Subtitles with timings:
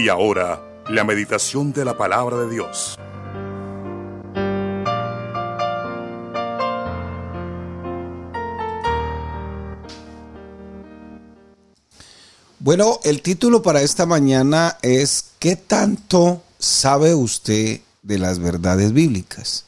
[0.00, 2.98] Y ahora, la meditación de la palabra de Dios.
[12.60, 19.66] Bueno, el título para esta mañana es ¿Qué tanto sabe usted de las verdades bíblicas?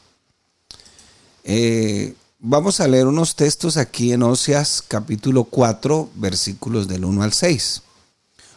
[1.45, 7.35] Eh, vamos a leer unos textos aquí en Oseas capítulo 4, versículos del 1 al
[7.35, 7.83] 6.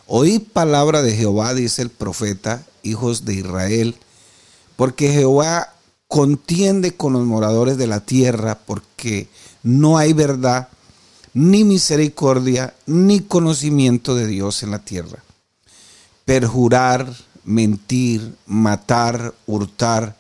[0.08, 3.96] Oí palabra de Jehová, dice el profeta, hijos de Israel,
[4.76, 5.73] porque Jehová
[6.08, 9.27] contiende con los moradores de la tierra, porque
[9.63, 10.70] no hay verdad
[11.34, 15.23] ni misericordia, ni conocimiento de Dios en la tierra.
[16.24, 17.13] Perjurar,
[17.44, 20.16] mentir, matar, hurtar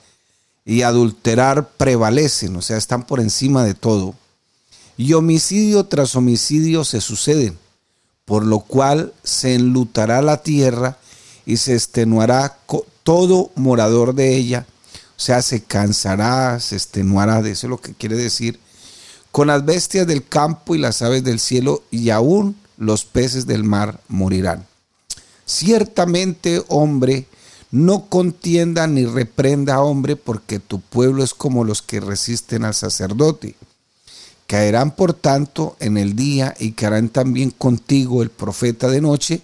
[0.65, 4.15] y adulterar prevalecen, o sea, están por encima de todo.
[4.97, 7.57] Y homicidio tras homicidio se suceden,
[8.25, 10.97] por lo cual se enlutará la tierra
[11.45, 12.57] y se extenuará
[13.03, 14.65] todo morador de ella,
[15.17, 18.59] o sea, se cansará, se extenuará, de eso es lo que quiere decir
[19.35, 23.65] con las bestias del campo y las aves del cielo, y aún los peces del
[23.65, 24.65] mar morirán.
[25.45, 27.27] Ciertamente, hombre,
[27.69, 32.73] no contienda ni reprenda a hombre, porque tu pueblo es como los que resisten al
[32.73, 33.57] sacerdote.
[34.47, 39.41] Caerán por tanto en el día y caerán también contigo el profeta de noche,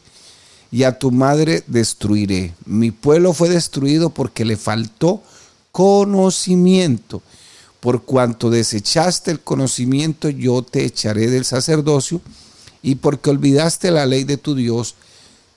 [0.71, 2.53] y a tu madre destruiré.
[2.65, 5.21] Mi pueblo fue destruido porque le faltó
[5.71, 7.21] conocimiento
[7.81, 12.21] por cuanto desechaste el conocimiento, yo te echaré del sacerdocio,
[12.83, 14.95] y porque olvidaste la ley de tu Dios,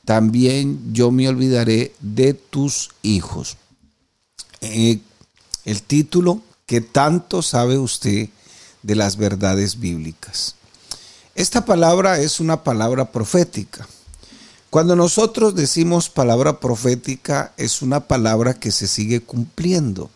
[0.07, 3.59] también yo me olvidaré de tus hijos.
[4.63, 5.01] Eh,
[5.67, 8.31] el título, que tanto sabe usted
[8.85, 10.55] de las verdades bíblicas?
[11.35, 13.89] Esta palabra es una palabra profética.
[14.71, 20.11] Cuando nosotros decimos palabra profética, es una palabra que se sigue cumpliendo.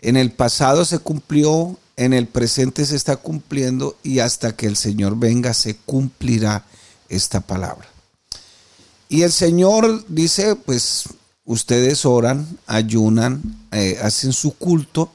[0.00, 4.76] En el pasado se cumplió, en el presente se está cumpliendo y hasta que el
[4.76, 6.64] Señor venga se cumplirá
[7.08, 7.86] esta palabra.
[9.08, 11.04] Y el Señor dice, pues
[11.44, 13.42] ustedes oran, ayunan,
[13.72, 15.12] eh, hacen su culto,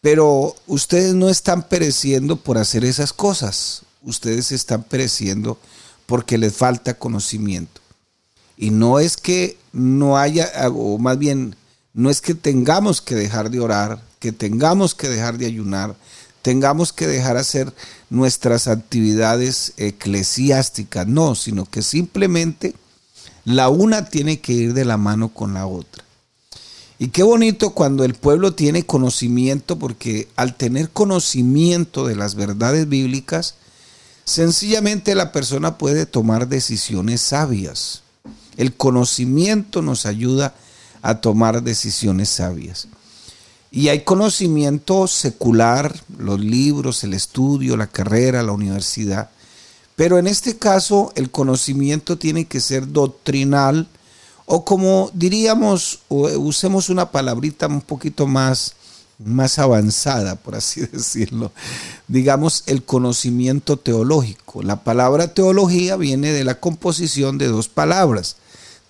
[0.00, 5.58] pero ustedes no están pereciendo por hacer esas cosas, ustedes están pereciendo
[6.06, 7.80] porque les falta conocimiento.
[8.56, 11.54] Y no es que no haya, o más bien
[11.94, 15.96] no es que tengamos que dejar de orar, que tengamos que dejar de ayunar,
[16.42, 17.72] tengamos que dejar hacer
[18.10, 22.74] nuestras actividades eclesiásticas, no, sino que simplemente
[23.44, 26.04] la una tiene que ir de la mano con la otra.
[26.98, 32.88] Y qué bonito cuando el pueblo tiene conocimiento, porque al tener conocimiento de las verdades
[32.88, 33.54] bíblicas,
[34.24, 38.02] sencillamente la persona puede tomar decisiones sabias.
[38.56, 40.54] El conocimiento nos ayuda
[41.00, 42.88] a tomar decisiones sabias.
[43.70, 49.30] Y hay conocimiento secular, los libros, el estudio, la carrera, la universidad.
[49.94, 53.86] Pero en este caso el conocimiento tiene que ser doctrinal
[54.50, 58.72] o como diríamos, usemos una palabrita un poquito más,
[59.18, 61.52] más avanzada, por así decirlo.
[62.08, 64.62] Digamos el conocimiento teológico.
[64.62, 68.36] La palabra teología viene de la composición de dos palabras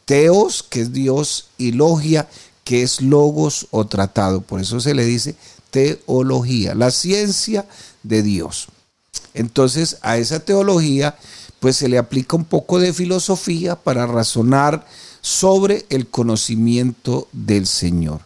[0.04, 2.28] Teos, que es Dios, y logia,
[2.64, 4.40] que es logos o tratado.
[4.40, 5.34] Por eso se le dice
[5.70, 7.66] teología, la ciencia
[8.04, 8.68] de Dios.
[9.34, 11.18] Entonces a esa teología
[11.60, 14.86] pues se le aplica un poco de filosofía para razonar
[15.20, 18.20] sobre el conocimiento del Señor.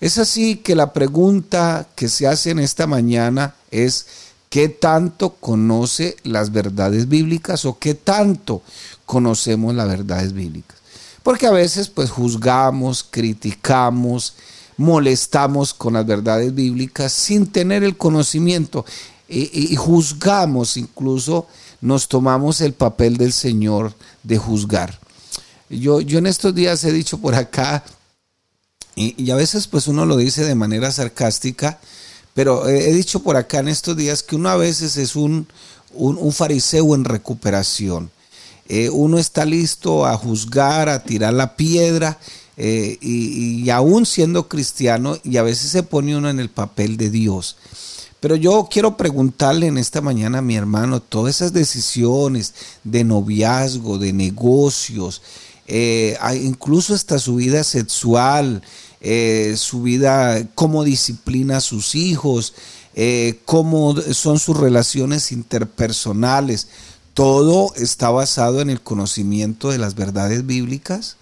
[0.00, 4.06] Es así que la pregunta que se hace en esta mañana es,
[4.48, 8.62] ¿qué tanto conoce las verdades bíblicas o qué tanto
[9.04, 10.78] conocemos las verdades bíblicas?
[11.22, 14.34] Porque a veces pues juzgamos, criticamos,
[14.78, 18.86] molestamos con las verdades bíblicas sin tener el conocimiento
[19.28, 21.46] y, juzgamos, incluso
[21.80, 23.94] nos tomamos el papel del Señor
[24.24, 24.98] de juzgar.
[25.70, 27.84] Yo, yo en estos días he dicho por acá,
[28.96, 31.78] y, a veces pues uno lo dice de manera sarcástica,
[32.34, 35.46] pero he dicho por acá en estos días que uno a veces es un,
[35.94, 38.10] un fariseo en recuperación.
[38.68, 42.18] Eh, uno está listo a juzgar, a tirar la piedra,
[42.56, 46.96] eh, y, y, aún siendo cristiano, y a veces se pone uno en el papel
[46.96, 47.56] de Dios.
[48.20, 53.98] Pero yo quiero preguntarle en esta mañana a mi hermano, todas esas decisiones de noviazgo,
[53.98, 55.22] de negocios,
[55.70, 58.62] eh, incluso hasta su vida sexual,
[59.56, 62.52] su vida, cómo disciplina a sus hijos,
[63.46, 66.68] cómo son sus relaciones interpersonales,
[67.14, 71.16] todo está basado en el conocimiento de las verdades bíblicas.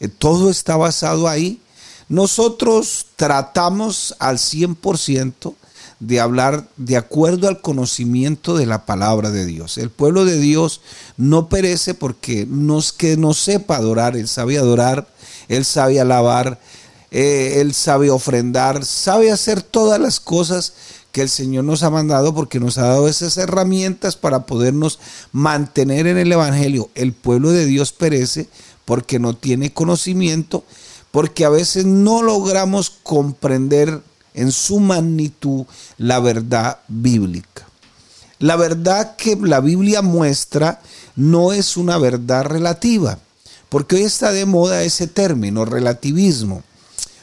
[0.00, 1.60] eh, todo está basado ahí.
[2.08, 5.54] Nosotros tratamos al 100%
[5.98, 9.78] de hablar de acuerdo al conocimiento de la palabra de Dios.
[9.78, 10.80] El pueblo de Dios
[11.16, 15.08] no perece porque nos que no sepa adorar, él sabe adorar,
[15.48, 16.60] él sabe alabar,
[17.10, 20.74] eh, él sabe ofrendar, sabe hacer todas las cosas
[21.12, 24.98] que el Señor nos ha mandado porque nos ha dado esas herramientas para podernos
[25.32, 26.90] mantener en el Evangelio.
[26.94, 28.48] El pueblo de Dios perece
[28.84, 30.62] porque no tiene conocimiento,
[31.10, 34.02] porque a veces no logramos comprender
[34.36, 35.64] en su magnitud
[35.98, 37.66] la verdad bíblica.
[38.38, 40.80] La verdad que la Biblia muestra
[41.16, 43.18] no es una verdad relativa,
[43.68, 46.62] porque hoy está de moda ese término, relativismo.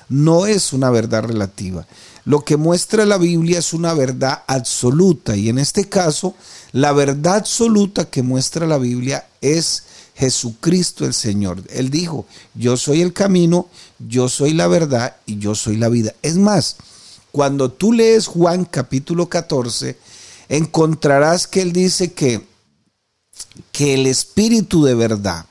[0.10, 1.88] No es una verdad relativa.
[2.26, 6.36] Lo que muestra la Biblia es una verdad absoluta y en este caso
[6.72, 9.84] la verdad absoluta que muestra la Biblia es
[10.16, 11.62] Jesucristo el Señor.
[11.70, 12.26] Él dijo,
[12.56, 13.68] yo soy el camino,
[14.00, 16.14] yo soy la verdad y yo soy la vida.
[16.22, 16.78] Es más,
[17.34, 19.98] cuando tú lees Juan capítulo 14,
[20.50, 22.46] encontrarás que él dice que,
[23.72, 25.48] que el Espíritu de verdad,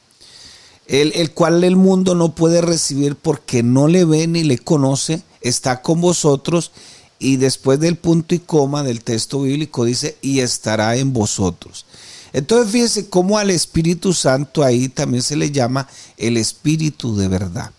[0.86, 5.24] el, el cual el mundo no puede recibir porque no le ve ni le conoce,
[5.40, 6.70] está con vosotros
[7.18, 11.84] y después del punto y coma del texto bíblico dice, y estará en vosotros.
[12.32, 17.72] Entonces fíjese cómo al Espíritu Santo ahí también se le llama el Espíritu de verdad.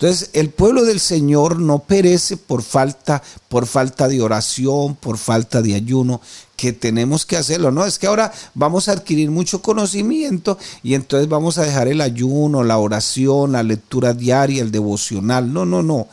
[0.00, 5.60] Entonces, el pueblo del Señor no perece por falta, por falta de oración, por falta
[5.60, 6.22] de ayuno,
[6.56, 7.70] que tenemos que hacerlo.
[7.70, 12.00] No, es que ahora vamos a adquirir mucho conocimiento y entonces vamos a dejar el
[12.00, 15.52] ayuno, la oración, la lectura diaria, el devocional.
[15.52, 16.08] No, no, no.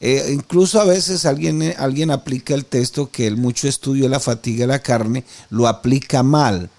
[0.00, 4.18] Eh, incluso a veces alguien, alguien aplica el texto que el mucho estudio de la
[4.18, 6.70] fatiga de la carne lo aplica mal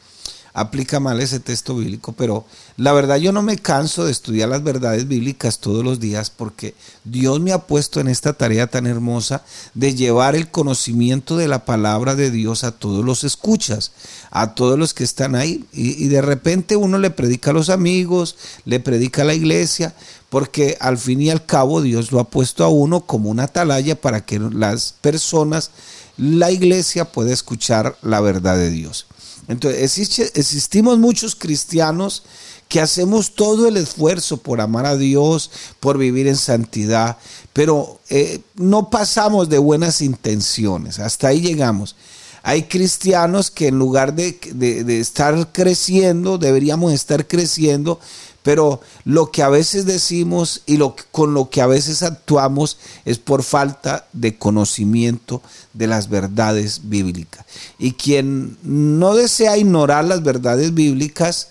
[0.59, 2.45] aplica mal ese texto bíblico, pero
[2.75, 6.75] la verdad yo no me canso de estudiar las verdades bíblicas todos los días porque
[7.05, 11.63] Dios me ha puesto en esta tarea tan hermosa de llevar el conocimiento de la
[11.63, 13.93] palabra de Dios a todos los escuchas,
[14.31, 15.63] a todos los que están ahí.
[15.71, 18.35] Y, de repente uno le predica a los amigos,
[18.65, 19.93] le predica a la iglesia,
[20.29, 23.99] porque al fin y al cabo Dios lo ha puesto a uno como una atalaya
[23.99, 25.71] para que las personas,
[26.17, 29.05] la iglesia pueda escuchar la verdad de Dios.
[29.49, 32.23] Entonces, existimos muchos cristianos
[32.67, 35.49] que hacemos todo el esfuerzo por amar a Dios,
[35.79, 37.17] por vivir en santidad,
[37.51, 41.95] pero eh, no pasamos de buenas intenciones, hasta ahí llegamos.
[42.43, 47.99] Hay cristianos que en lugar de, de estar creciendo, deberíamos estar creciendo,
[48.43, 53.17] pero lo que a veces decimos y lo, con lo que a veces actuamos es
[53.17, 55.41] por falta de conocimiento
[55.73, 57.45] de las verdades bíblicas.
[57.77, 61.49] Y quien no desea ignorar las verdades bíblicas,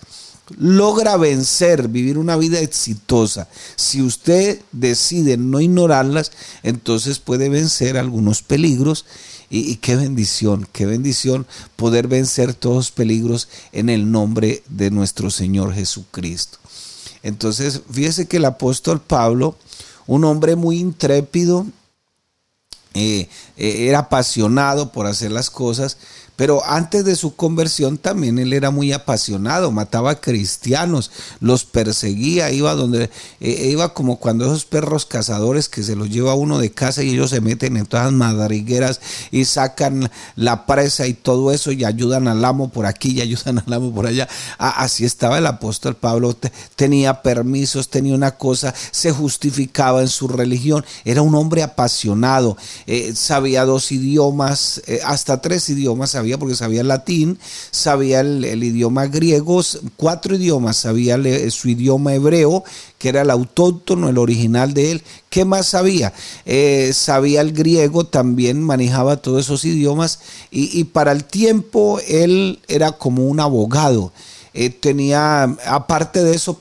[0.57, 3.47] logra vencer, vivir una vida exitosa.
[3.75, 6.31] Si usted decide no ignorarlas,
[6.63, 9.05] entonces puede vencer algunos peligros.
[9.51, 14.91] Y, y, qué bendición, qué bendición poder vencer todos los peligros en el nombre de
[14.91, 16.59] nuestro Señor Jesucristo.
[17.23, 19.55] Entonces, fíjese que el apóstol Pablo,
[20.07, 21.65] un hombre muy intrépido,
[22.93, 25.97] eh, eh, era apasionado por hacer las cosas,
[26.39, 32.75] pero antes de su conversión también él era muy apasionado, mataba cristianos, los perseguía, iba
[32.75, 33.09] donde
[33.41, 37.09] eh, iba como cuando esos perros cazadores que se los lleva uno de casa y
[37.09, 41.83] ellos se meten en todas las madrigueras y sacan la presa y todo eso y
[41.83, 44.29] ayudan al amo por aquí y ayudan al amo por allá.
[44.57, 46.37] así estaba el apóstol Pablo,
[46.77, 52.55] tenía permisos, tenía una cosa, se justificaba en su religión, era un hombre apasionado,
[52.87, 57.39] eh, sabía dos idiomas, eh, hasta tres idiomas sabía porque sabía latín,
[57.71, 59.61] sabía el, idioma griego,
[59.95, 61.17] cuatro idiomas, sabía
[61.49, 62.63] su idioma hebreo,
[62.97, 65.03] que era el autóctono, el original de él.
[65.29, 66.13] ¿Qué más sabía?
[66.45, 70.19] Eh, sabía el griego, también manejaba todos esos idiomas
[70.51, 74.11] y para el tiempo él era como un abogado.
[74.61, 76.59] Eh, tenía, aparte de eso,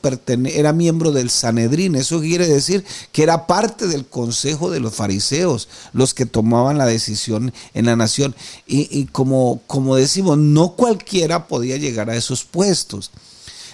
[0.54, 1.96] era miembro del Sanedrín.
[1.96, 6.86] Eso quiere decir que era parte del consejo de los fariseos, los que tomaban la
[6.86, 8.36] decisión en la nación.
[8.68, 13.10] Y, y como, como decimos, no cualquiera podía llegar a esos puestos.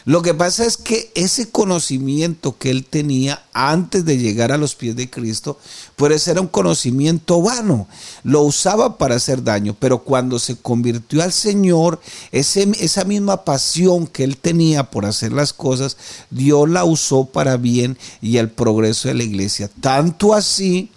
[0.07, 4.75] Lo que pasa es que ese conocimiento que él tenía antes de llegar a los
[4.75, 5.59] pies de Cristo,
[5.97, 7.89] pues era un conocimiento vano.
[8.23, 12.01] Lo usaba para hacer daño, pero cuando se convirtió al Señor,
[12.33, 15.97] ese, esa misma pasión que él tenía por hacer las cosas,
[16.31, 19.71] Dios la usó para bien y el progreso de la iglesia.
[19.81, 20.91] Tanto así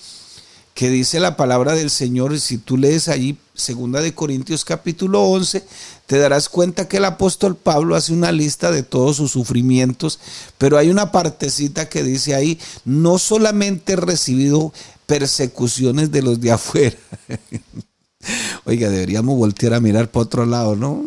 [0.73, 5.63] que dice la palabra del Señor, si tú lees allí segunda de Corintios capítulo 11,
[6.05, 10.19] te darás cuenta que el apóstol Pablo hace una lista de todos sus sufrimientos,
[10.57, 14.71] pero hay una partecita que dice ahí, no solamente he recibido
[15.05, 16.97] persecuciones de los de afuera.
[18.65, 21.03] Oiga, deberíamos voltear a mirar para otro lado, ¿no?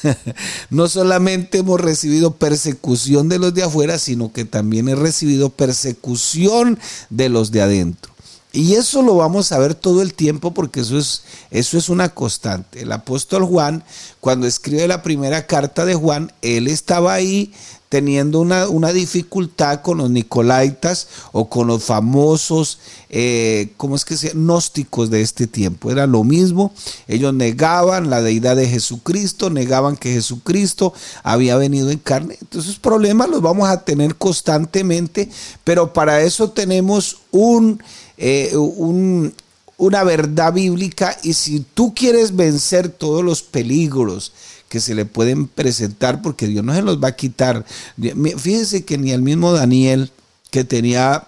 [0.70, 6.78] no solamente hemos recibido persecución de los de afuera, sino que también he recibido persecución
[7.10, 8.11] de los de adentro.
[8.52, 12.10] Y eso lo vamos a ver todo el tiempo porque eso es, eso es una
[12.10, 12.82] constante.
[12.82, 13.82] El apóstol Juan,
[14.20, 17.52] cuando escribe la primera carta de Juan, él estaba ahí
[17.92, 22.78] teniendo una, dificultad con los nicolaitas o con los famosos,
[23.10, 25.90] eh, ¿cómo es que se gnósticos de este tiempo.
[25.90, 26.72] Era lo mismo,
[27.06, 32.38] ellos negaban la deidad de Jesucristo, negaban que Jesucristo había venido en carne.
[32.40, 35.28] Entonces problemas los vamos a tener constantemente,
[35.62, 37.82] pero para eso tenemos un
[38.24, 44.32] eh, una verdad bíblica y si tú quieres vencer todos los peligros
[44.68, 47.64] que se le pueden presentar, porque Dios no se los va a quitar.
[48.38, 50.12] Fíjense que ni el mismo Daniel,
[50.52, 51.26] que tenía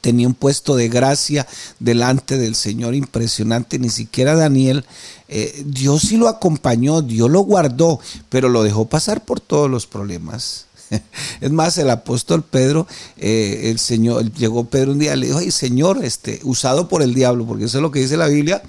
[0.00, 1.44] tenía un puesto de gracia
[1.80, 4.84] delante del Señor impresionante, ni siquiera Daniel,
[5.26, 9.88] eh, Dios sí lo acompañó, Dios lo guardó, pero lo dejó pasar por todos los
[9.88, 10.66] problemas.
[11.40, 15.38] Es más, el apóstol Pedro, eh, el Señor, llegó Pedro un día y le dijo,
[15.38, 18.62] ay Señor, este, usado por el diablo, porque eso es lo que dice la Biblia.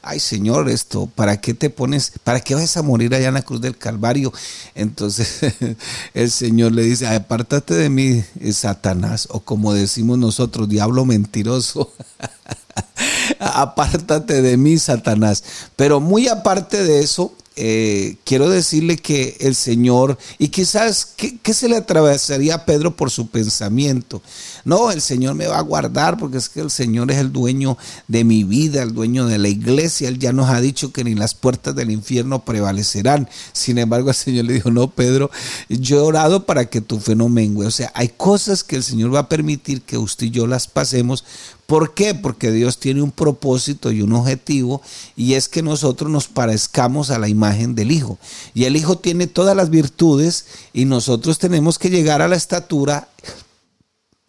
[0.00, 3.42] Ay Señor, esto, ¿para qué te pones, para qué vas a morir allá en la
[3.42, 4.32] cruz del Calvario?
[4.74, 5.40] Entonces
[6.14, 11.92] el Señor le dice, apártate de mí, Satanás, o como decimos nosotros, diablo mentiroso.
[13.38, 15.42] apártate de mí, Satanás.
[15.76, 21.68] Pero muy aparte de eso, eh, quiero decirle que el Señor, y quizás, ¿qué, se
[21.68, 24.22] le atravesaría a Pedro por su pensamiento?
[24.64, 27.76] No, el Señor me va a guardar porque es que el Señor es el dueño
[28.06, 30.08] de mi vida, el dueño de la iglesia.
[30.08, 33.28] Él ya nos ha dicho que ni las puertas del infierno prevalecerán.
[33.52, 35.28] Sin embargo, el Señor le dijo, no, Pedro,
[35.68, 37.66] yo he orado para que tu fe no mengue.
[37.66, 40.68] O sea, hay cosas que el Señor va a permitir que usted y yo las
[40.68, 41.24] pasemos
[41.68, 42.14] ¿Por qué?
[42.14, 44.80] Porque Dios tiene un propósito y un objetivo
[45.16, 48.18] y es que nosotros nos parezcamos a la imagen del Hijo.
[48.54, 53.10] Y el Hijo tiene todas las virtudes y nosotros tenemos que llegar a la estatura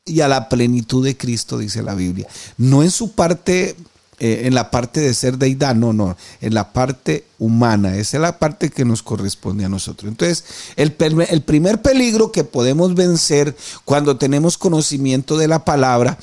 [0.03, 2.27] y a la plenitud de Cristo, dice la Biblia.
[2.57, 3.77] No en su parte,
[4.19, 7.95] eh, en la parte de ser deidad, no, no, en la parte humana.
[7.95, 10.11] Esa es la parte que nos corresponde a nosotros.
[10.11, 10.43] Entonces,
[10.75, 10.93] el,
[11.29, 13.55] el primer peligro que podemos vencer
[13.85, 16.17] cuando tenemos conocimiento de la palabra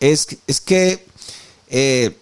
[0.00, 0.26] es,
[0.64, 1.06] que
[1.68, 2.16] eh,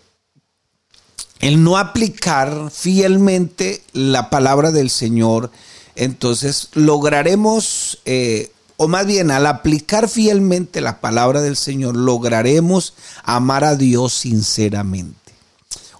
[1.40, 5.50] el no aplicar fielmente la palabra del Señor,
[5.96, 13.64] entonces lograremos, eh, o más bien al aplicar fielmente la palabra del Señor, lograremos amar
[13.64, 15.32] a Dios sinceramente.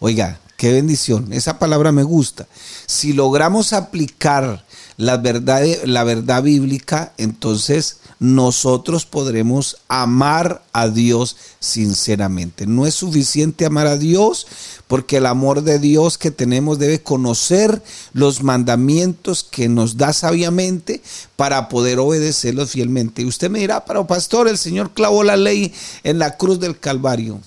[0.01, 2.47] Oiga, qué bendición, esa palabra me gusta.
[2.87, 4.65] Si logramos aplicar
[4.97, 12.67] la verdad, la verdad bíblica, entonces nosotros podremos amar a Dios sinceramente.
[12.67, 14.47] No es suficiente amar a Dios
[14.87, 21.03] porque el amor de Dios que tenemos debe conocer los mandamientos que nos da sabiamente
[21.37, 23.23] para poder obedecerlos fielmente.
[23.23, 26.79] Y usted me dirá, pero pastor, el Señor clavó la ley en la cruz del
[26.79, 27.41] Calvario.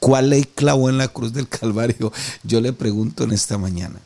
[0.00, 2.12] ¿Cuál ley clavó en la cruz del Calvario?
[2.44, 4.00] Yo le pregunto en esta mañana.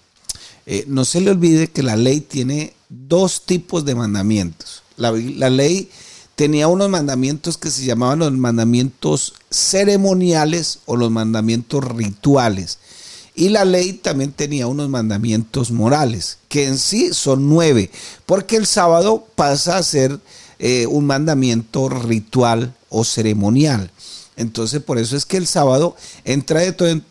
[0.64, 4.81] Eh, no se le olvide que la ley tiene dos tipos de mandamientos.
[4.96, 5.90] La, ley
[6.34, 12.78] tenía unos mandamientos que se llamaban los mandamientos ceremoniales o los mandamientos rituales.
[13.34, 17.90] Y la ley también tenía unos mandamientos morales, que en sí son nueve,
[18.26, 20.20] porque el sábado pasa a ser
[20.58, 23.90] eh, un mandamiento ritual o ceremonial.
[24.42, 26.60] Entonces, por eso es que el sábado entra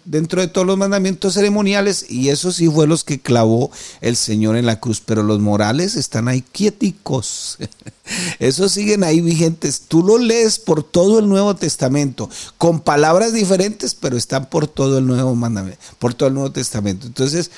[0.05, 3.71] dentro de todos los mandamientos ceremoniales y eso sí fue los que clavó
[4.01, 5.01] el Señor en la cruz.
[5.03, 7.57] Pero los morales están ahí quieticos.
[8.39, 9.83] Esos siguen ahí vigentes.
[9.87, 14.97] Tú lo lees por todo el Nuevo Testamento, con palabras diferentes, pero están por todo
[14.97, 17.07] el Nuevo Mandamiento, por todo el Nuevo Testamento.
[17.07, 17.51] Entonces,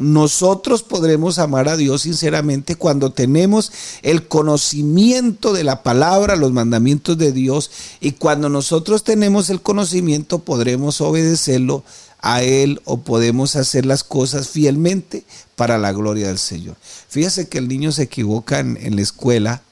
[0.00, 3.70] nosotros podremos amar a Dios sinceramente cuando tenemos
[4.00, 7.70] el conocimiento de la palabra, los mandamientos de Dios,
[8.00, 11.84] y cuando nosotros tenemos el conocimiento podremos obedecerlo
[12.20, 15.24] a Él o podemos hacer las cosas fielmente
[15.56, 16.76] para la gloria del Señor.
[17.08, 19.62] Fíjese que el niño se equivoca en, la escuela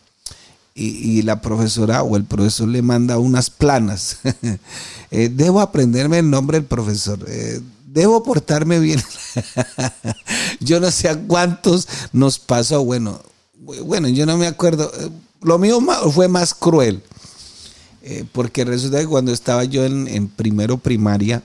[0.74, 4.18] y, la profesora o el profesor le manda unas planas.
[5.10, 7.18] Eh, debo aprenderme el nombre del profesor.
[7.26, 9.02] Eh, debo portarme bien.
[10.60, 12.84] yo no sé a cuántos nos pasó.
[12.84, 13.18] Bueno,
[13.86, 14.92] bueno, yo no me acuerdo.
[15.00, 15.08] Eh,
[15.40, 15.80] lo mío
[16.12, 17.02] fue más cruel.
[18.02, 21.42] Eh, porque resulta que cuando estaba yo en, primero primaria,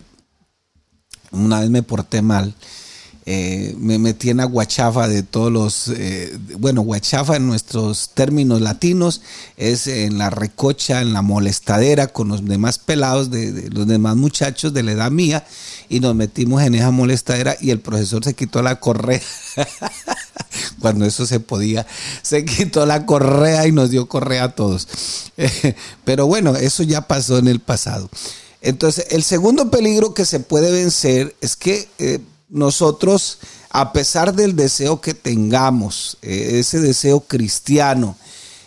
[1.32, 2.54] una vez me porté mal.
[3.26, 8.60] Eh, me metí en la guachafa de todos los, eh, bueno, guachafa en nuestros términos
[8.60, 9.22] latinos
[9.56, 14.74] es en la recocha, en la molestadera con los demás pelados, de, los demás muchachos
[14.74, 15.46] de la edad mía,
[15.88, 19.22] y nos metimos en esa molestadera y el profesor se quitó la correa,
[20.80, 21.88] cuando eso se podía,
[22.24, 24.88] se quitó la correa y nos dio correa a todos.
[26.04, 28.10] pero bueno, eso ya pasó en el pasado.
[28.62, 32.20] Entonces, el segundo peligro que se puede vencer es que eh,
[32.54, 33.40] nosotros,
[33.72, 38.16] a pesar del deseo que tengamos, eh, ese deseo cristiano,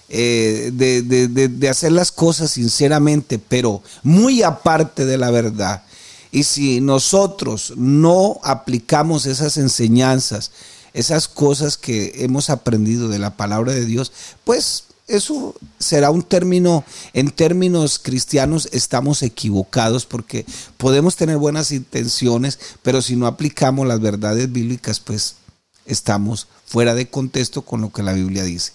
[0.08, 5.84] eh, de, hacer las cosas sinceramente, pero muy aparte de la verdad,
[6.32, 10.50] y si nosotros no aplicamos esas enseñanzas,
[10.92, 14.10] esas cosas que hemos aprendido de la palabra de Dios,
[14.42, 20.44] pues eso será un término, en términos cristianos estamos equivocados porque
[20.76, 25.36] podemos tener buenas intenciones, pero si no aplicamos las verdades bíblicas, pues
[25.84, 28.72] estamos fuera de contexto con lo que la Biblia dice.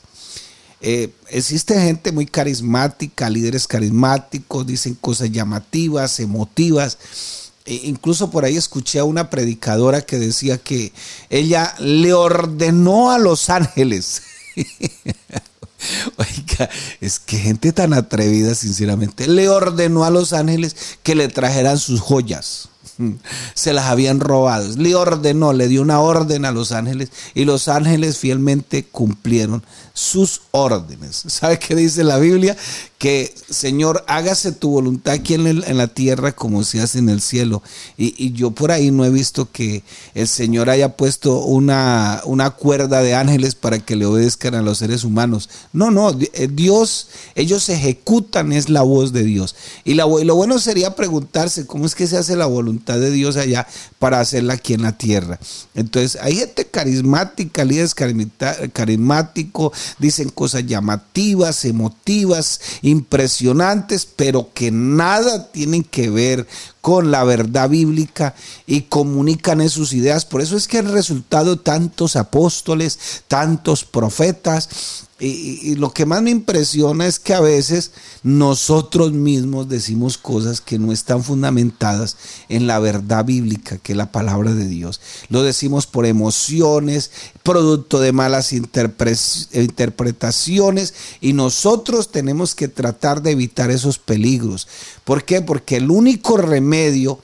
[0.80, 6.98] Eh, existe gente muy carismática, líderes carismáticos, dicen cosas llamativas, emotivas.
[7.66, 10.92] E incluso por ahí escuché a una predicadora que decía que
[11.30, 14.24] ella le ordenó a los ángeles
[16.18, 16.70] Oiga,
[17.00, 22.00] es que gente tan atrevida, sinceramente, le ordenó a los ángeles que le trajeran sus
[22.00, 22.70] joyas.
[23.54, 24.68] Se las habían robado.
[24.78, 30.42] Le ordenó, le dio una orden a los ángeles y los ángeles fielmente cumplieron sus
[30.52, 31.24] órdenes.
[31.28, 32.56] ¿Sabe qué dice la Biblia?
[32.98, 37.64] Que Señor, hágase tu voluntad aquí en, la tierra como se hace en el cielo.
[37.98, 39.84] Y, yo por ahí no he visto que
[40.14, 44.78] el Señor haya puesto una, una cuerda de ángeles para que le obedezcan a los
[44.78, 45.50] seres humanos.
[45.74, 49.56] No, no, eh, Dios, ellos ejecutan, es la voz de Dios.
[49.84, 53.10] Y, la, y lo bueno sería preguntarse cómo es que se hace la voluntad de
[53.10, 53.68] Dios allá
[53.98, 55.40] para hacerla aquí en la tierra.
[55.74, 57.96] Entonces, hay gente carismática, líderes
[58.74, 66.48] carismáticos, dicen cosas llamativas, emotivas, impresionantes, pero que nada tienen que ver
[66.82, 68.34] con la verdad bíblica
[68.66, 70.26] y comunican sus ideas.
[70.26, 76.32] Por eso es que han resultado tantos apóstoles, tantos profetas, y, lo que más me
[76.32, 77.92] impresiona es que a veces
[78.24, 82.18] nosotros mismos decimos cosas que no están fundamentadas
[82.50, 85.00] en la verdad bíblica, que es la palabra de Dios.
[85.30, 87.12] Lo decimos por emociones,
[87.44, 94.68] producto de malas interpretaciones, y nosotros tenemos que tratar de evitar esos peligros.
[95.04, 95.42] ¿Por qué?
[95.42, 97.20] Porque el único remedio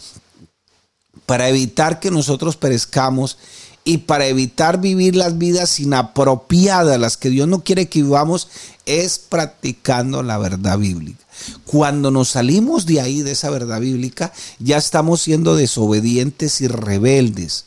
[1.25, 3.37] para evitar que nosotros perezcamos
[3.83, 8.49] y para evitar vivir las vidas inapropiadas, las que Dios no quiere que vivamos,
[8.85, 11.23] es practicando la verdad bíblica.
[11.65, 17.65] Cuando nos salimos de ahí, de esa verdad bíblica, ya estamos siendo desobedientes y rebeldes.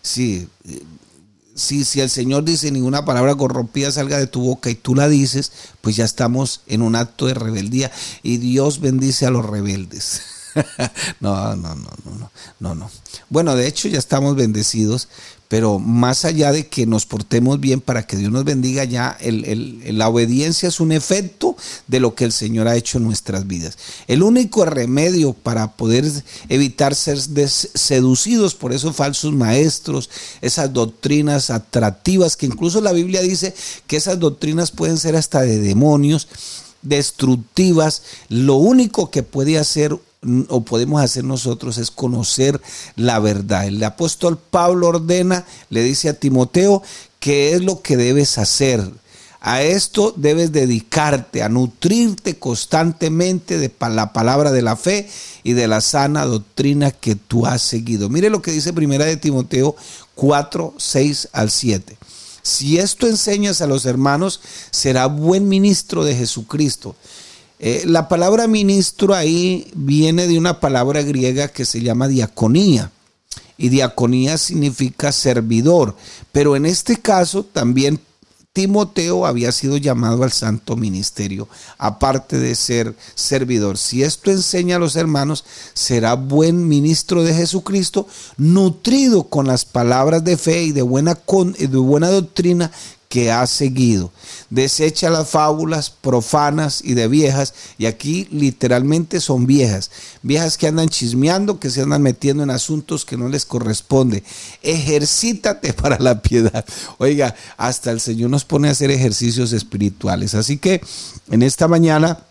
[0.00, 0.48] Sí,
[1.54, 5.08] si, si el Señor dice ninguna palabra corrompida salga de tu boca y tú la
[5.08, 7.90] dices, pues ya estamos en un acto de rebeldía
[8.22, 10.22] y Dios bendice a los rebeldes.
[11.20, 12.90] no, no, no, no, no, no, no.
[13.28, 15.08] Bueno, de hecho ya estamos bendecidos,
[15.52, 20.08] pero más allá de que nos portemos bien para que Dios nos bendiga, ya la
[20.08, 23.76] obediencia es un efecto de lo que el Señor ha hecho en nuestras vidas.
[24.06, 26.10] El único remedio para poder
[26.48, 30.08] evitar ser seducidos por esos falsos maestros,
[30.40, 33.54] esas doctrinas atractivas, que incluso la Biblia dice
[33.86, 36.28] que esas doctrinas pueden ser hasta de demonios,
[36.80, 39.98] destructivas, lo único que puede hacer
[40.48, 42.60] o podemos hacer nosotros es conocer
[42.96, 43.66] la verdad.
[43.66, 46.82] El apóstol Pablo ordena, le dice a Timoteo,
[47.18, 48.88] que es lo que debes hacer.
[49.40, 55.08] A esto debes dedicarte, a nutrirte constantemente de la palabra de la fe
[55.42, 58.08] y de la sana doctrina que tú has seguido.
[58.08, 59.74] Mire lo que dice primera de Timoteo
[60.14, 61.98] 4, 6 al 7.
[62.42, 66.94] Si esto enseñas a los hermanos, será buen ministro de Jesucristo
[67.64, 72.90] eh, la palabra ministro ahí viene de una palabra griega que se llama diaconía.
[73.56, 75.94] Y diaconía significa servidor.
[76.32, 78.00] Pero en este caso también
[78.52, 81.48] Timoteo había sido llamado al santo ministerio,
[81.78, 83.78] aparte de ser servidor.
[83.78, 90.24] Si esto enseña a los hermanos, será buen ministro de Jesucristo, nutrido con las palabras
[90.24, 91.16] de fe y de buena,
[91.58, 92.72] de buena doctrina
[93.12, 94.10] que ha seguido.
[94.48, 99.90] Desecha las fábulas profanas y de viejas, y aquí literalmente son viejas,
[100.22, 104.24] viejas que andan chismeando, que se andan metiendo en asuntos que no les corresponde.
[104.62, 106.64] Ejercítate para la piedad.
[106.96, 110.34] Oiga, hasta el Señor nos pone a hacer ejercicios espirituales.
[110.34, 110.80] Así que
[111.30, 112.24] en esta mañana,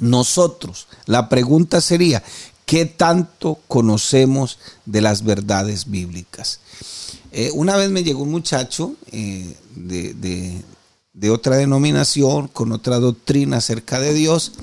[0.00, 2.24] nosotros, la pregunta sería,
[2.66, 6.60] ¿Qué tanto conocemos de las verdades bíblicas?
[7.38, 10.60] Eh, una vez me llegó un muchacho eh, de,
[11.12, 14.54] de otra denominación, con otra doctrina acerca de Dios.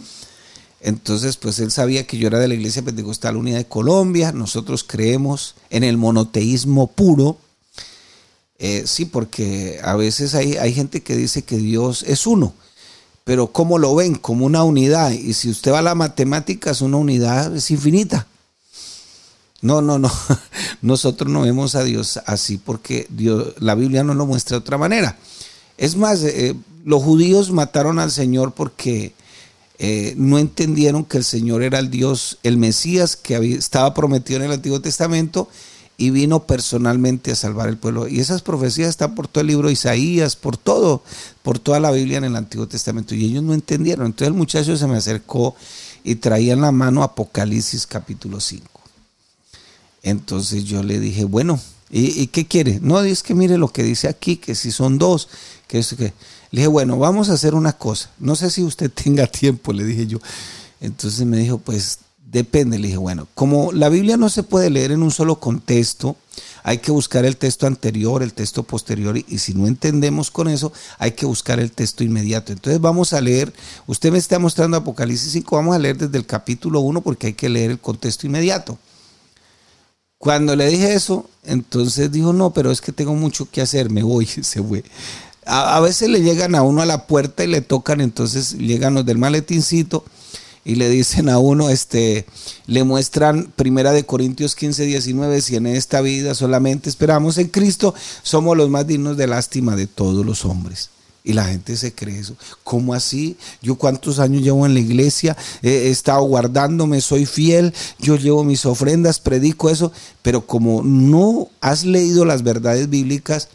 [0.82, 4.34] Entonces, pues él sabía que yo era de la Iglesia Pentecostal Unida de Colombia.
[4.34, 7.38] Nosotros creemos en el monoteísmo puro.
[8.60, 12.54] Eh, sí, porque a veces hay, hay gente que dice que Dios es uno,
[13.24, 14.16] pero ¿cómo lo ven?
[14.16, 15.12] Como una unidad.
[15.12, 18.28] Y si usted va a la matemática, es una unidad, es infinita.
[19.66, 20.12] No, no, no.
[20.84, 24.78] Nosotros no vemos a Dios así porque Dios, la Biblia no lo muestra de otra
[24.78, 25.18] manera.
[25.80, 29.14] Es más, eh, los judíos mataron al Señor porque
[29.80, 34.46] eh, no entendieron que el Señor era el Dios, el Mesías que estaba prometido en
[34.46, 35.50] el Antiguo Testamento
[35.98, 38.08] y vino personalmente a salvar el pueblo.
[38.08, 41.02] Y esas profecías están por todo el libro de Isaías, por todo,
[41.42, 43.16] por toda la Biblia en el Antiguo Testamento.
[43.16, 44.06] Y ellos no entendieron.
[44.06, 45.56] Entonces el muchacho se me acercó
[46.04, 48.75] y traía en la mano Apocalipsis capítulo 5.
[50.06, 52.80] Entonces yo le dije, bueno, ¿y, qué quiere?
[52.80, 55.28] No, es que mire lo que dice aquí, que si son dos,
[55.68, 56.14] que es que...
[56.52, 58.12] Le dije, bueno, vamos a hacer una cosa.
[58.20, 60.20] No sé si usted tenga tiempo, le dije yo.
[60.80, 62.78] Entonces me dijo, pues depende.
[62.78, 66.16] Le dije, bueno, como la Biblia no se puede leer en un solo contexto,
[66.62, 70.72] hay que buscar el texto anterior, el texto posterior, y, si no entendemos con eso,
[71.00, 72.54] hay que buscar el texto inmediato.
[72.54, 73.52] Entonces vamos a leer,
[73.88, 77.34] usted me está mostrando Apocalipsis 5, vamos a leer desde el capítulo 1 porque hay
[77.34, 78.78] que leer el contexto inmediato.
[80.18, 84.04] Cuando le dije eso, entonces dijo, no, pero es que tengo mucho que hacer, me
[84.04, 84.84] voy, se fue.
[85.46, 89.06] A, veces le llegan a uno a la puerta y le tocan, entonces llegan los
[89.06, 90.04] del maletincito
[90.64, 92.26] y le dicen a uno, este,
[92.66, 97.94] le muestran Primera de Corintios 15, 19, si en esta vida solamente esperamos en Cristo,
[98.24, 100.90] somos los más dignos de lástima de todos los hombres.
[101.28, 102.38] Y la gente se cree eso.
[102.64, 103.36] ¿Cómo así?
[103.60, 108.64] Yo cuántos años llevo en la iglesia, he estado guardándome, soy fiel, yo llevo mis
[108.68, 113.50] ofrendas, predico eso, pero como no has leído las verdades bíblicas,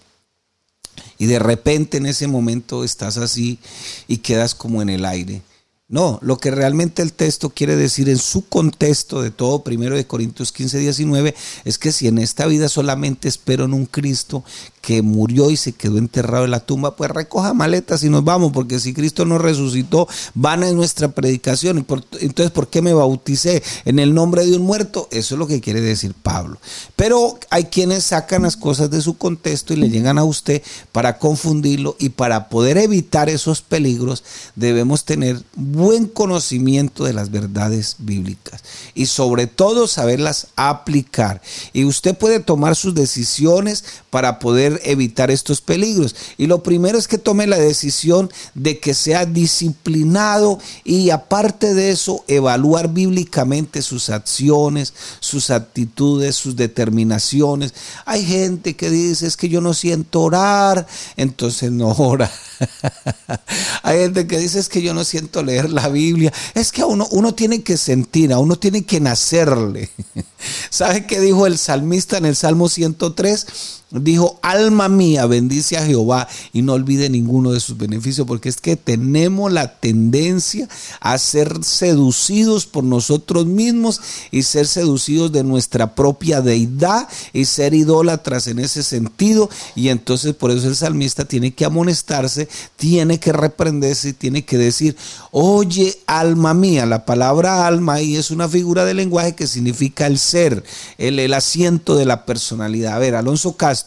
[1.17, 3.61] y de repente en ese momento estás así
[4.09, 5.43] y quedas como en el aire.
[5.91, 10.07] No, lo que realmente el texto quiere decir en su contexto de todo, primero de
[10.07, 14.45] Corintios 15, 19, es que si en esta vida solamente espero en un Cristo
[14.81, 18.53] que murió y se quedó enterrado en la tumba, pues recoja maletas y nos vamos,
[18.53, 21.85] porque si Cristo no resucitó, van a nuestra predicación.
[22.21, 25.09] entonces, ¿por qué me bauticé en el nombre de un muerto?
[25.11, 26.59] Eso es lo que quiere decir Pablo.
[26.95, 31.19] Pero hay quienes sacan las cosas de su contexto y le llegan a usted para
[31.19, 34.23] confundirlo y para poder evitar esos peligros
[34.55, 35.43] debemos tener
[35.81, 38.63] buen conocimiento de las verdades bíblicas
[38.95, 41.43] y sobre todo saberlas aplicar.
[41.73, 46.15] Y usted puede tomar sus decisiones para poder evitar estos peligros.
[46.37, 51.91] Y lo primero es que tome la decisión de que sea disciplinado y aparte de
[51.91, 57.75] eso, evaluar bíblicamente sus acciones, sus actitudes, sus determinaciones.
[58.05, 62.31] Hay gente que dice, es que yo no siento orar, entonces no ora.
[63.83, 66.33] Hay gente que dice, es que yo no siento leer la Biblia.
[66.55, 69.91] Es que a uno, uno tiene que sentir, a uno tiene que nacerle.
[70.71, 73.80] ¿Sabe qué dijo el salmista en el Salmo 103?
[73.93, 78.59] Dijo, alma mía, bendice a Jehová y no olvide ninguno de sus beneficios, porque es
[78.59, 80.69] que tenemos la tendencia
[81.01, 84.01] a ser seducidos por nosotros mismos
[84.31, 89.51] y ser seducidos de nuestra propia deidad y ser idólatras en ese sentido.
[89.75, 94.57] Y entonces por eso el salmista tiene que amonestarse, tiene que reprenderse y tiene que
[94.57, 94.97] decir,
[95.33, 100.21] oye, alma mía, la palabra alma ahí es una figura de lenguaje que significa el
[100.21, 100.63] ser,
[100.97, 102.95] el, el asiento de la personalidad.
[102.95, 103.80] A ver, Alonso Castro,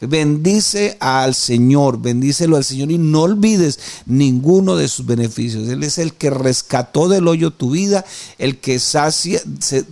[0.00, 5.68] Bendice al Señor, bendícelo al Señor y no olvides ninguno de sus beneficios.
[5.68, 8.04] Él es el que rescató del hoyo tu vida,
[8.38, 9.40] el que sacia,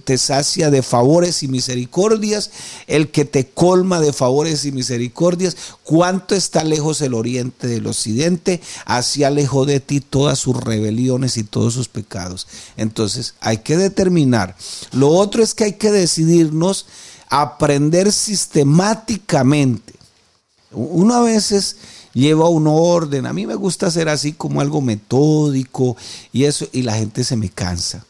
[0.04, 2.50] te sacia de favores y misericordias,
[2.86, 5.56] el que te colma de favores y misericordias.
[5.82, 8.60] ¿Cuánto está lejos el oriente del occidente?
[8.84, 12.46] Así alejó de ti todas sus rebeliones y todos sus pecados.
[12.76, 14.56] Entonces hay que determinar.
[14.92, 16.86] Lo otro es que hay que decidirnos
[17.32, 19.94] aprender sistemáticamente.
[20.70, 21.76] Uno a veces
[22.12, 25.96] lleva un orden, a mí me gusta hacer así como algo metódico
[26.30, 28.04] y eso, y la gente se me cansa.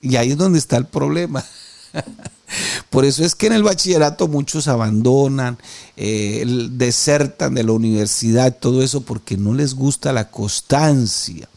[0.00, 1.44] Y ahí es donde está el problema.
[2.90, 5.58] Por eso es que en el bachillerato muchos abandonan,
[5.96, 11.48] eh, desertan de la universidad, todo eso porque no les gusta la constancia.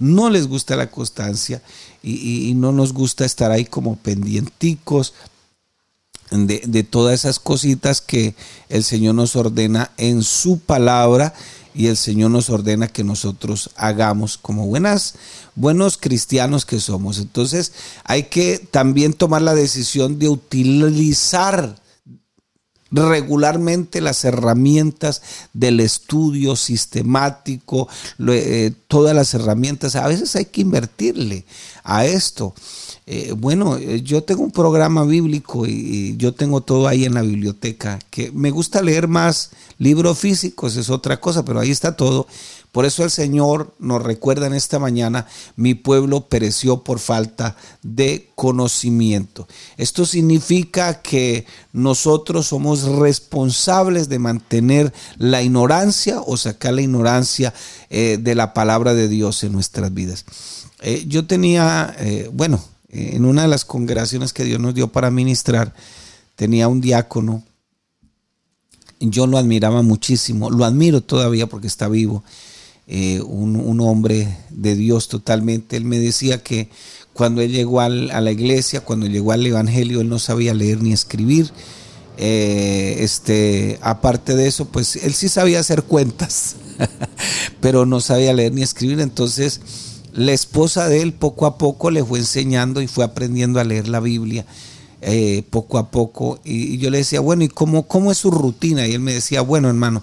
[0.00, 1.62] No les gusta la constancia
[2.02, 5.14] y, y no nos gusta estar ahí como pendienticos
[6.30, 8.34] de, de, todas esas cositas que
[8.68, 11.34] el Señor nos ordena en su palabra
[11.74, 15.14] y el Señor nos ordena que nosotros hagamos como buenas,
[15.54, 17.18] buenos cristianos que somos.
[17.18, 17.72] Entonces
[18.04, 21.76] hay que también tomar la decisión de utilizar
[22.90, 27.88] regularmente las herramientas del estudio sistemático,
[28.28, 29.94] eh, todas las herramientas.
[29.96, 31.44] A veces hay que invertirle
[31.84, 32.54] a esto.
[33.12, 37.22] Eh, bueno, eh, yo tengo un programa bíblico y, yo tengo todo ahí en la
[37.22, 42.28] biblioteca, que me gusta leer más libros físicos, es otra cosa, pero ahí está todo.
[42.70, 48.30] Por eso el Señor nos recuerda en esta mañana, mi pueblo pereció por falta de
[48.36, 49.48] conocimiento.
[49.76, 57.52] Esto significa que nosotros somos responsables de mantener la ignorancia o sacar la ignorancia
[57.88, 60.24] eh, de la palabra de Dios en nuestras vidas.
[61.08, 61.96] yo tenía,
[62.32, 62.60] bueno,
[62.92, 65.74] en una de las congregaciones que Dios nos dio para ministrar,
[66.36, 67.44] tenía un diácono.
[69.00, 72.22] Yo lo admiraba muchísimo, lo admiro todavía porque está vivo.
[72.92, 75.76] Eh, un, hombre de Dios totalmente.
[75.76, 76.68] Él me decía que
[77.12, 80.92] cuando él llegó a la iglesia, cuando llegó al Evangelio, él no sabía leer ni
[80.92, 81.52] escribir.
[82.18, 86.56] Eh, este, aparte de eso, pues él sí sabía hacer cuentas,
[87.60, 88.98] pero no sabía leer ni escribir.
[88.98, 89.60] Entonces,
[90.12, 93.88] la esposa de él poco a poco le fue enseñando y fue aprendiendo a leer
[93.88, 94.44] la Biblia.
[95.02, 98.86] Eh, poco a poco y, yo le decía, bueno, ¿y cómo, cómo es su rutina?
[98.86, 100.02] Y él me decía, bueno, hermano,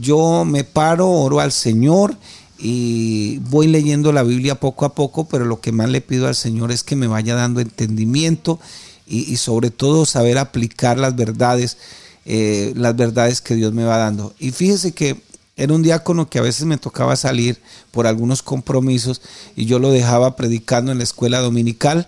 [0.00, 2.16] yo me paro, oro al Señor
[2.58, 6.36] y voy leyendo la Biblia poco a poco, pero lo que más le pido al
[6.36, 8.60] Señor es que me vaya dando entendimiento
[9.04, 11.76] y, sobre todo saber aplicar las verdades,
[12.24, 14.32] eh, las verdades que Dios me va dando.
[14.38, 15.20] Y fíjese que
[15.56, 17.58] era un diácono que a veces me tocaba salir
[17.90, 19.22] por algunos compromisos
[19.56, 22.06] y yo lo dejaba predicando en la escuela dominical.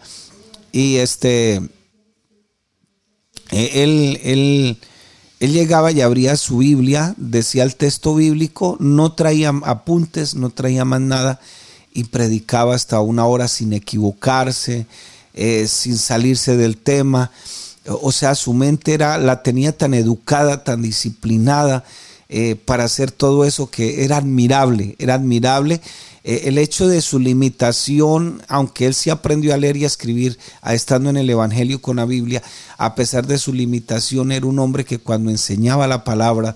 [0.70, 1.62] Y este,
[3.50, 4.78] e, él, él,
[5.40, 10.84] él llegaba y abría su Biblia, decía el texto bíblico, no traía apuntes, no traía
[10.84, 11.40] más nada
[11.94, 14.86] y predicaba hasta una hora sin equivocarse,
[15.32, 17.30] eh, sin salirse del tema.
[17.86, 21.84] O sea, su mente era, la tenía tan educada, tan disciplinada,
[22.30, 25.80] eh, para hacer todo eso que era admirable, era admirable.
[26.24, 30.38] Eh, el hecho de su limitación, aunque él sí aprendió a leer y a escribir,
[30.60, 32.42] a estando en el Evangelio con la Biblia,
[32.76, 36.54] a pesar de su limitación, era un hombre que cuando enseñaba la palabra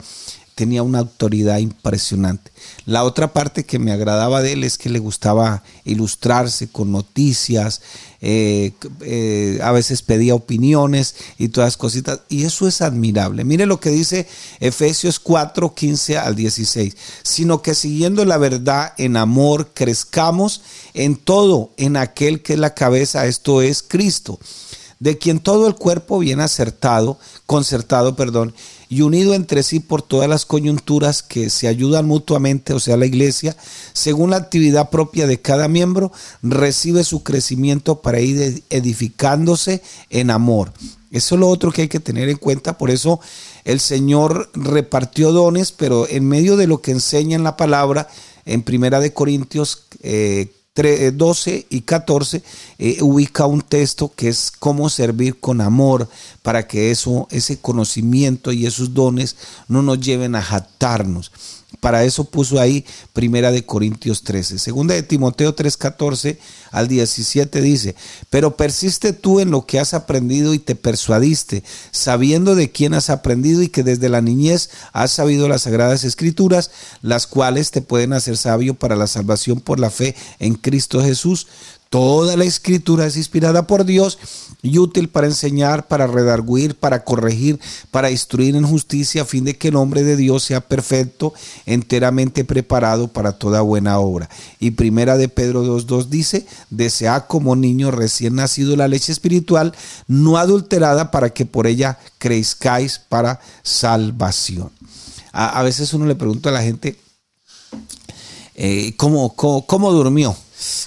[0.54, 2.50] tenía una autoridad impresionante.
[2.84, 7.80] La otra parte que me agradaba de él es que le gustaba ilustrarse con noticias,
[8.20, 13.44] eh, eh, a veces pedía opiniones y todas cositas, y eso es admirable.
[13.44, 14.28] Mire lo que dice
[14.60, 20.62] Efesios 4, 15 al 16, sino que siguiendo la verdad en amor crezcamos
[20.94, 24.38] en todo, en aquel que es la cabeza, esto es Cristo,
[25.00, 28.54] de quien todo el cuerpo bien acertado, concertado, perdón,
[28.88, 33.06] y unido entre sí por todas las coyunturas que se ayudan mutuamente, o sea, la
[33.06, 33.56] iglesia,
[33.92, 40.72] según la actividad propia de cada miembro, recibe su crecimiento para ir edificándose en amor.
[41.10, 43.20] Eso es lo otro que hay que tener en cuenta, por eso
[43.64, 48.08] el Señor repartió dones, pero en medio de lo que enseña en la palabra,
[48.44, 52.42] en Primera de Corintios eh, 12 eh, y 14
[52.78, 56.08] eh, ubica un texto que es cómo servir con amor
[56.40, 59.36] para que eso, ese conocimiento y esos dones
[59.68, 61.30] no nos lleven a jactarnos.
[61.80, 64.58] Para eso puso ahí Primera de Corintios 13.
[64.58, 66.38] Segunda de Timoteo 3:14
[66.70, 67.94] al 17 dice,
[68.30, 73.10] "Pero persiste tú en lo que has aprendido y te persuadiste, sabiendo de quién has
[73.10, 76.70] aprendido y que desde la niñez has sabido las sagradas escrituras,
[77.02, 81.46] las cuales te pueden hacer sabio para la salvación por la fe en Cristo Jesús."
[81.92, 84.18] Toda la escritura es inspirada por Dios
[84.62, 89.58] y útil para enseñar, para redarguir, para corregir, para instruir en justicia, a fin de
[89.58, 91.34] que el hombre de Dios sea perfecto,
[91.66, 94.30] enteramente preparado para toda buena obra.
[94.58, 99.74] Y primera de Pedro 2.2 dice, desea como niño recién nacido la leche espiritual,
[100.06, 104.70] no adulterada, para que por ella crezcáis para salvación.
[105.30, 106.96] A, veces uno le pregunta a la gente,
[108.54, 110.34] eh, ¿cómo, cómo durmió?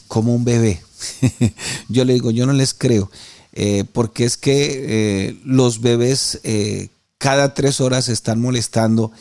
[0.07, 0.81] Como un bebé.
[1.89, 3.09] yo le digo, yo no les creo,
[3.53, 4.83] eh, porque es que
[5.27, 9.11] eh, los bebés eh, cada tres horas están molestando,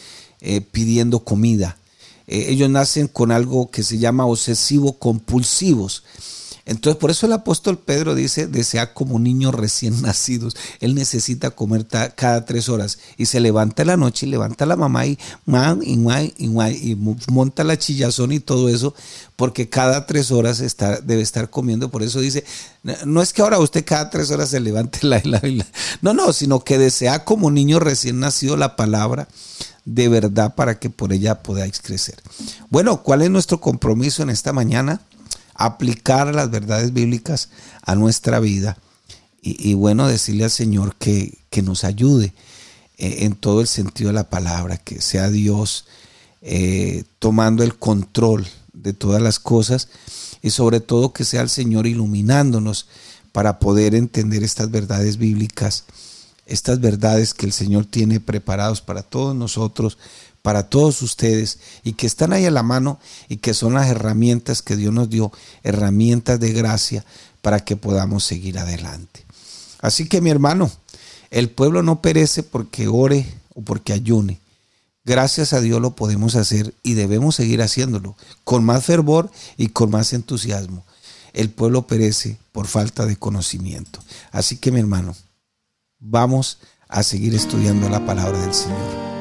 [0.72, 1.78] pidiendo comida.
[2.26, 6.04] ellos nacen con algo que se llama obsesivo compulsivos.
[6.66, 10.56] Entonces, por eso el apóstol Pedro dice, desea como niños recién nacidos.
[10.80, 12.98] Él necesita comer cada tres horas.
[13.16, 15.18] Y se levanta en la noche y levanta la mamá y,
[15.82, 15.92] y,
[16.36, 16.96] y,
[17.28, 18.94] monta la chillazón y todo eso,
[19.36, 21.90] porque cada tres horas está, debe estar comiendo.
[21.90, 22.44] Por eso dice,
[23.04, 25.66] no es que ahora usted cada tres horas se levante la, la, la
[26.00, 29.28] no, no, sino que desea como niño recién nacido la palabra
[29.84, 32.16] de verdad para que por ella podáis crecer.
[32.70, 35.00] Bueno, ¿cuál es nuestro compromiso en esta mañana?
[35.54, 37.50] Aplicar las verdades bíblicas
[37.82, 38.76] a nuestra vida
[39.46, 42.32] y, bueno, decirle al Señor que, nos ayude
[42.96, 45.84] eh, en todo el sentido de la palabra, que sea Dios
[46.40, 49.88] eh, tomando el control de todas las cosas
[50.42, 52.88] y sobre todo que sea el Señor iluminándonos
[53.32, 55.84] para poder entender estas verdades bíblicas
[56.46, 59.98] estas verdades que el Señor tiene preparados para todos nosotros,
[60.44, 64.60] para todos ustedes, y que están ahí a la mano y que son las herramientas
[64.60, 67.02] que Dios nos dio, herramientas de gracia
[67.40, 69.24] para que podamos seguir adelante.
[69.80, 70.70] Así que mi hermano,
[71.30, 74.38] el pueblo no perece porque ore o porque ayune.
[75.02, 79.90] Gracias a Dios lo podemos hacer y debemos seguir haciéndolo con más fervor y con
[79.90, 80.84] más entusiasmo.
[81.32, 83.98] El pueblo perece por falta de conocimiento.
[84.30, 85.16] Así que mi hermano,
[85.98, 89.13] vamos a seguir estudiando la palabra del Señor.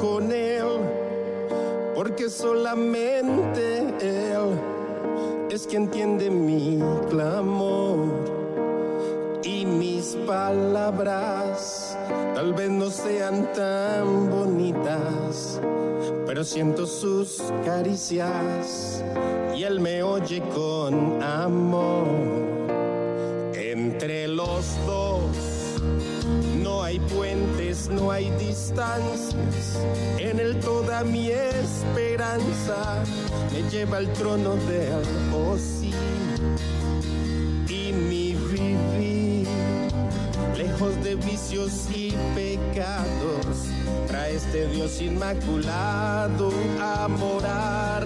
[0.00, 0.64] Con Él,
[1.94, 4.58] porque solamente Él
[5.50, 8.36] es quien entiende mi clamor
[9.64, 11.96] mis palabras
[12.34, 15.60] tal vez no sean tan bonitas,
[16.26, 19.02] pero siento sus caricias
[19.56, 22.06] y él me oye con amor.
[23.54, 25.76] Entre los dos
[26.86, 29.34] hay puentes, no hay distancias,
[30.18, 33.02] en él toda mi esperanza
[33.52, 35.02] me lleva al trono del
[35.34, 35.92] oh sí
[41.02, 43.68] de vicios y pecados.
[44.06, 48.04] Trae este Dios inmaculado a morar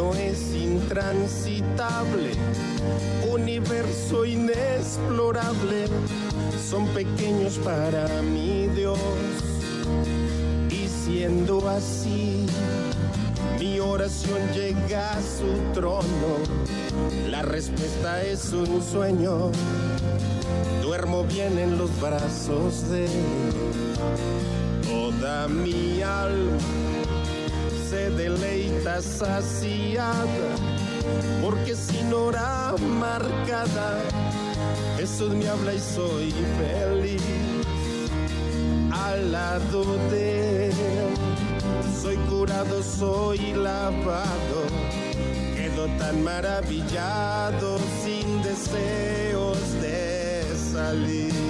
[0.00, 2.30] no es intransitable
[3.30, 5.84] universo inexplorable
[6.70, 8.98] son pequeños para mi Dios.
[10.70, 12.46] Y siendo así,
[13.58, 16.32] mi oración llega a su trono.
[17.28, 19.50] La respuesta es un sueño.
[20.82, 23.06] Duermo bien en los brazos de
[24.82, 26.89] toda mi alma.
[27.90, 30.24] Se deleita saciada
[31.42, 33.98] porque sin hora marcada
[34.96, 37.20] Jesús me habla y soy feliz
[38.92, 40.74] al lado de él.
[42.00, 44.60] Soy curado, soy lavado,
[45.56, 51.49] quedo tan maravillado sin deseos de salir.